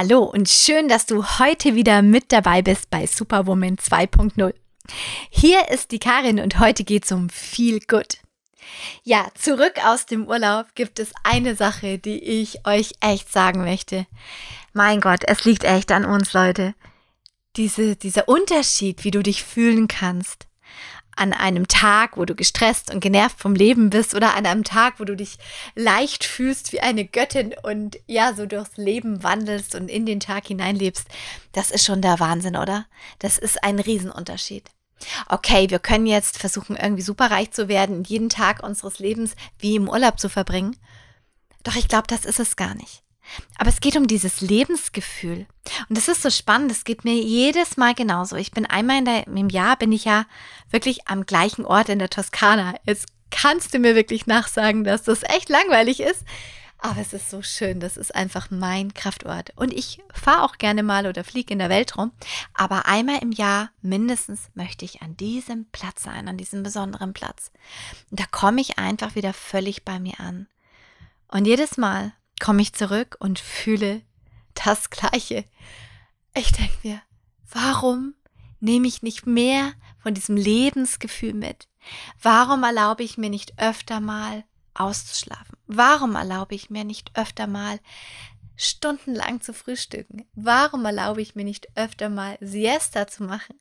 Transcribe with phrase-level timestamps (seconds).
[0.00, 4.54] Hallo und schön, dass du heute wieder mit dabei bist bei Superwoman 2.0.
[5.28, 8.18] Hier ist die Karin und heute geht es um viel Good.
[9.02, 14.06] Ja, zurück aus dem Urlaub gibt es eine Sache, die ich euch echt sagen möchte.
[14.72, 16.76] Mein Gott, es liegt echt an uns, Leute.
[17.56, 20.47] Diese, dieser Unterschied, wie du dich fühlen kannst
[21.18, 25.00] an einem Tag, wo du gestresst und genervt vom Leben bist oder an einem Tag,
[25.00, 25.38] wo du dich
[25.74, 30.46] leicht fühlst wie eine Göttin und ja, so durchs Leben wandelst und in den Tag
[30.46, 31.06] hineinlebst,
[31.52, 32.86] das ist schon der Wahnsinn, oder?
[33.18, 34.70] Das ist ein Riesenunterschied.
[35.28, 39.88] Okay, wir können jetzt versuchen, irgendwie superreich zu werden jeden Tag unseres Lebens wie im
[39.88, 40.76] Urlaub zu verbringen.
[41.62, 43.02] Doch ich glaube, das ist es gar nicht.
[43.58, 45.46] Aber es geht um dieses Lebensgefühl.
[45.88, 46.70] Und das ist so spannend.
[46.70, 48.36] Es geht mir jedes Mal genauso.
[48.36, 50.26] Ich bin einmal der, im Jahr, bin ich ja
[50.70, 52.74] wirklich am gleichen Ort in der Toskana.
[52.84, 56.24] Jetzt kannst du mir wirklich nachsagen, dass das echt langweilig ist.
[56.80, 57.80] Aber es ist so schön.
[57.80, 59.52] Das ist einfach mein Kraftort.
[59.56, 62.12] Und ich fahre auch gerne mal oder fliege in der Welt rum.
[62.54, 67.50] Aber einmal im Jahr mindestens möchte ich an diesem Platz sein, an diesem besonderen Platz.
[68.10, 70.46] Und da komme ich einfach wieder völlig bei mir an.
[71.26, 74.02] Und jedes Mal, komme ich zurück und fühle
[74.54, 75.44] das Gleiche.
[76.34, 77.02] Ich denke mir,
[77.50, 78.14] warum
[78.60, 81.68] nehme ich nicht mehr von diesem Lebensgefühl mit?
[82.20, 85.56] Warum erlaube ich mir nicht öfter mal auszuschlafen?
[85.66, 87.80] Warum erlaube ich mir nicht öfter mal
[88.56, 90.26] stundenlang zu frühstücken?
[90.34, 93.58] Warum erlaube ich mir nicht öfter mal Siesta zu machen?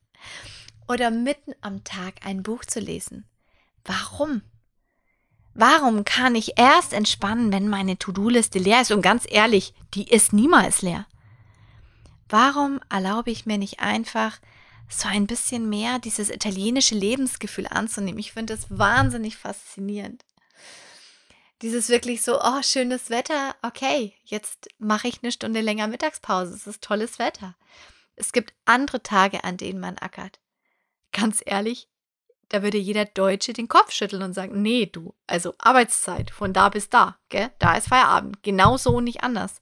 [0.88, 3.25] Oder mitten am Tag ein Buch zu lesen?
[3.84, 4.41] Warum?
[5.59, 8.91] Warum kann ich erst entspannen, wenn meine To-Do-Liste leer ist?
[8.91, 11.08] Und ganz ehrlich, die ist niemals leer.
[12.30, 14.38] Warum erlaube ich mir nicht einfach
[14.88, 18.19] so ein bisschen mehr dieses italienische Lebensgefühl anzunehmen?
[18.19, 20.23] Ich finde das wahnsinnig faszinierend.
[21.63, 26.68] Dieses wirklich so, oh, schönes Wetter, okay, jetzt mache ich eine Stunde länger Mittagspause, es
[26.68, 27.56] ist tolles Wetter.
[28.16, 30.39] Es gibt andere Tage, an denen man ackert.
[31.12, 31.89] Ganz ehrlich,
[32.50, 36.69] da würde jeder Deutsche den Kopf schütteln und sagen, nee, du, also Arbeitszeit von da
[36.69, 37.52] bis da, gell?
[37.59, 38.41] Da ist Feierabend.
[38.44, 39.62] Genau so und nicht anders.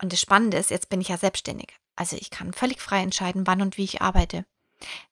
[0.00, 1.74] Und das Spannende ist, jetzt bin ich ja selbstständig.
[1.94, 4.44] Also ich kann völlig frei entscheiden, wann und wie ich arbeite.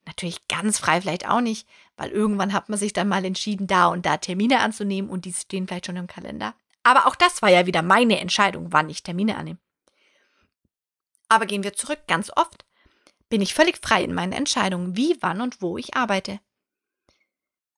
[0.04, 1.66] Natürlich ganz frei vielleicht auch nicht,
[1.96, 5.32] weil irgendwann hat man sich dann mal entschieden, da und da Termine anzunehmen und die
[5.32, 6.54] stehen vielleicht schon im Kalender.
[6.82, 9.58] Aber auch das war ja wieder meine Entscheidung, wann ich Termine annehme.
[11.28, 12.66] Aber gehen wir zurück, ganz oft
[13.30, 16.40] bin ich völlig frei in meinen Entscheidungen, wie, wann und wo ich arbeite.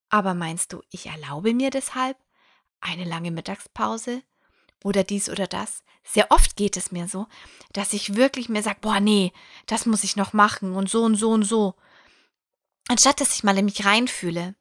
[0.08, 2.16] Aber meinst du, ich erlaube mir deshalb
[2.80, 4.22] eine lange Mittagspause
[4.84, 5.82] oder dies oder das?
[6.04, 7.26] Sehr oft geht es mir so,
[7.72, 9.32] dass ich wirklich mir sage, boah, nee,
[9.66, 11.74] das muss ich noch machen und so und so und so.
[12.88, 14.54] Anstatt dass ich mal in mich reinfühle.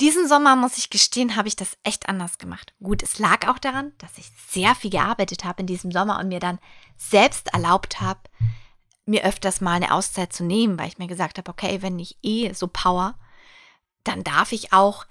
[0.00, 2.74] Diesen Sommer, muss ich gestehen, habe ich das echt anders gemacht.
[2.80, 6.28] Gut, es lag auch daran, dass ich sehr viel gearbeitet habe in diesem Sommer und
[6.28, 6.60] mir dann
[6.96, 8.20] selbst erlaubt habe,
[9.06, 12.18] mir öfters mal eine Auszeit zu nehmen, weil ich mir gesagt habe, okay, wenn ich
[12.22, 13.18] eh so Power,
[14.08, 15.06] dann darf ich auch,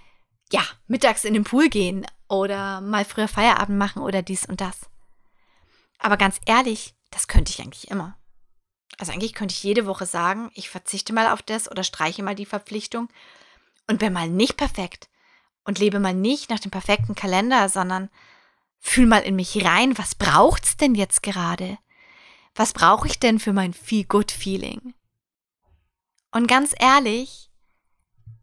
[0.52, 4.90] ja, mittags in den Pool gehen oder mal früher Feierabend machen oder dies und das.
[6.00, 8.18] Aber ganz ehrlich, das könnte ich eigentlich immer.
[8.98, 12.36] Also eigentlich könnte ich jede Woche sagen, ich verzichte mal auf das oder streiche mal
[12.36, 13.10] die Verpflichtung
[13.88, 15.10] und bin mal nicht perfekt
[15.64, 18.10] und lebe mal nicht nach dem perfekten Kalender, sondern
[18.80, 21.78] fühl mal in mich rein, was braucht's denn jetzt gerade?
[22.54, 24.94] Was brauche ich denn für mein Feel Good Feeling?
[26.32, 27.50] Und ganz ehrlich,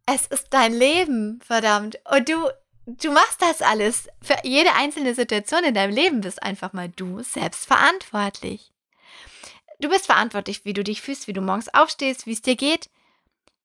[0.06, 1.98] es ist dein Leben, verdammt.
[2.10, 2.48] Und du,
[2.86, 4.08] du machst das alles.
[4.20, 8.72] Für jede einzelne Situation in deinem Leben bist einfach mal du selbst verantwortlich.
[9.80, 12.88] Du bist verantwortlich, wie du dich fühlst, wie du morgens aufstehst, wie es dir geht,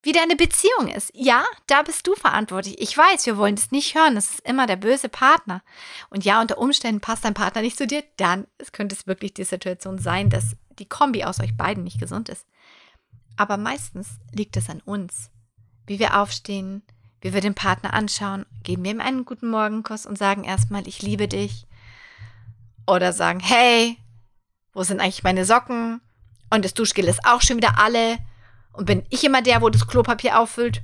[0.01, 1.11] wie deine Beziehung ist.
[1.13, 2.79] Ja, da bist du verantwortlich.
[2.79, 4.15] Ich weiß, wir wollen das nicht hören.
[4.15, 5.61] Das ist immer der böse Partner.
[6.09, 8.03] Und ja, unter Umständen passt dein Partner nicht zu dir.
[8.17, 12.29] Dann könnte es wirklich die Situation sein, dass die Kombi aus euch beiden nicht gesund
[12.29, 12.45] ist.
[13.35, 15.29] Aber meistens liegt es an uns
[15.87, 16.83] wie wir aufstehen,
[17.21, 21.01] wie wir den Partner anschauen, geben wir ihm einen guten Morgenkuss und sagen erstmal, ich
[21.01, 21.65] liebe dich.
[22.85, 23.97] Oder sagen, hey,
[24.73, 25.99] wo sind eigentlich meine Socken?
[26.49, 28.17] Und das Duschgel ist auch schon wieder alle.
[28.71, 30.83] Und bin ich immer der, wo das Klopapier auffüllt?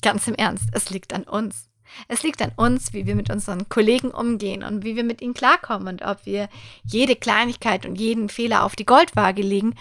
[0.00, 1.67] Ganz im Ernst, es liegt an uns.
[2.08, 5.34] Es liegt an uns, wie wir mit unseren Kollegen umgehen und wie wir mit ihnen
[5.34, 6.48] klarkommen und ob wir
[6.84, 9.74] jede Kleinigkeit und jeden Fehler auf die Goldwaage legen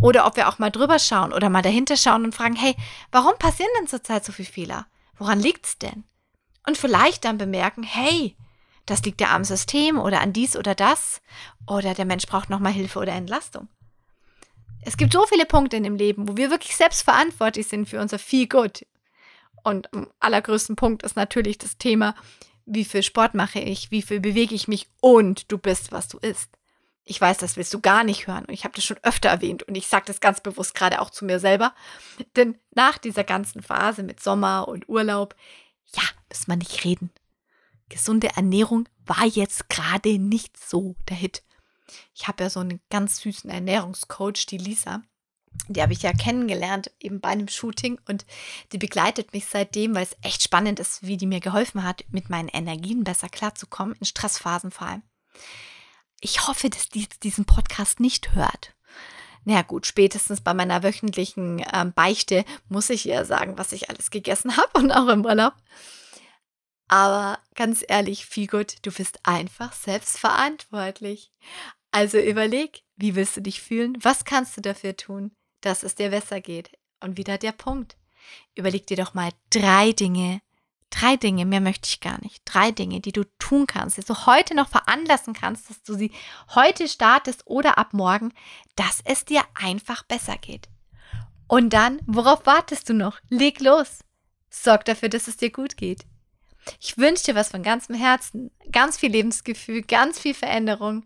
[0.00, 2.74] oder ob wir auch mal drüber schauen oder mal dahinter schauen und fragen, hey,
[3.10, 4.86] warum passieren denn zurzeit so viele Fehler?
[5.18, 6.04] Woran liegt's denn?
[6.66, 8.36] Und vielleicht dann bemerken, hey,
[8.86, 11.20] das liegt ja am System oder an dies oder das
[11.66, 13.68] oder der Mensch braucht nochmal Hilfe oder Entlastung.
[14.82, 18.00] Es gibt so viele Punkte in dem Leben, wo wir wirklich selbst verantwortlich sind für
[18.00, 18.86] unser Feel Good,
[19.64, 22.14] und am allergrößten Punkt ist natürlich das Thema,
[22.66, 26.18] wie viel Sport mache ich, wie viel bewege ich mich und du bist, was du
[26.18, 26.50] isst.
[27.06, 28.46] Ich weiß, das willst du gar nicht hören.
[28.46, 29.62] Und ich habe das schon öfter erwähnt.
[29.64, 31.74] Und ich sage das ganz bewusst gerade auch zu mir selber.
[32.34, 35.34] Denn nach dieser ganzen Phase mit Sommer und Urlaub,
[35.94, 37.10] ja, muss man nicht reden.
[37.90, 41.42] Gesunde Ernährung war jetzt gerade nicht so der Hit.
[42.14, 45.02] Ich habe ja so einen ganz süßen Ernährungscoach, die Lisa.
[45.68, 48.26] Die habe ich ja kennengelernt, eben bei einem Shooting und
[48.72, 52.28] die begleitet mich seitdem, weil es echt spannend ist, wie die mir geholfen hat, mit
[52.28, 55.02] meinen Energien besser klarzukommen, in Stressphasen vor allem.
[56.20, 58.74] Ich hoffe, dass die diesen Podcast nicht hört.
[59.44, 63.90] Na naja, gut, spätestens bei meiner wöchentlichen ähm, Beichte muss ich ihr sagen, was ich
[63.90, 65.54] alles gegessen habe und auch im Urlaub.
[66.88, 71.32] Aber ganz ehrlich, viel du bist einfach selbstverantwortlich.
[71.90, 73.96] Also überleg, wie willst du dich fühlen?
[74.00, 75.34] Was kannst du dafür tun,
[75.64, 76.70] dass es dir besser geht?
[77.00, 77.96] Und wieder der Punkt.
[78.54, 80.40] Überleg dir doch mal drei Dinge,
[80.90, 84.26] drei Dinge, mehr möchte ich gar nicht, drei Dinge, die du tun kannst, die du
[84.26, 86.12] heute noch veranlassen kannst, dass du sie
[86.54, 88.32] heute startest oder ab morgen,
[88.76, 90.68] dass es dir einfach besser geht.
[91.46, 93.20] Und dann, worauf wartest du noch?
[93.28, 94.00] Leg los.
[94.48, 96.06] Sorg dafür, dass es dir gut geht.
[96.80, 101.04] Ich wünsche dir was von ganzem Herzen, ganz viel Lebensgefühl, ganz viel Veränderung.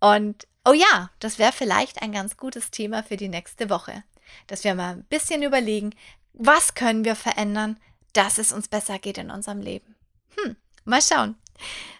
[0.00, 4.02] Und oh ja, das wäre vielleicht ein ganz gutes Thema für die nächste Woche,
[4.46, 5.94] dass wir mal ein bisschen überlegen,
[6.32, 7.78] was können wir verändern,
[8.12, 9.94] dass es uns besser geht in unserem Leben.
[10.36, 11.36] Hm, mal schauen.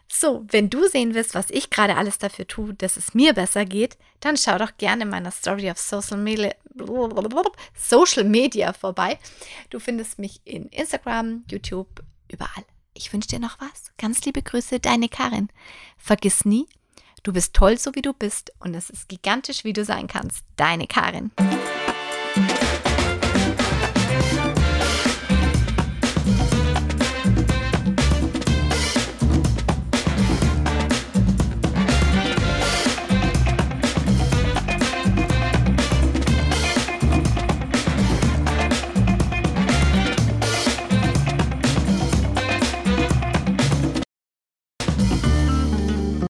[0.08, 3.64] So, wenn du sehen willst, was ich gerade alles dafür tue, dass es mir besser
[3.64, 6.52] geht, dann schau doch gerne in meiner Story auf Social Media,
[7.74, 9.18] Social Media vorbei.
[9.70, 12.64] Du findest mich in Instagram, YouTube, überall.
[12.92, 13.92] Ich wünsche dir noch was.
[13.98, 15.48] Ganz liebe Grüße, deine Karin.
[15.98, 16.68] Vergiss nie,
[17.24, 20.44] du bist toll, so wie du bist und es ist gigantisch, wie du sein kannst.
[20.56, 21.32] Deine Karin.